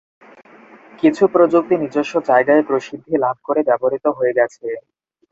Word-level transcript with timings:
কিছু 0.99 1.23
প্রযুক্তি 1.33 1.75
নিজস্ব 1.83 2.13
জায়গায় 2.29 2.63
প্রসিদ্ধি 2.69 3.13
লাভ 3.23 3.37
করে 3.47 3.61
ব্যবহৃত 3.67 4.05
হয়ে 4.17 4.33
গেছে। 4.39 4.67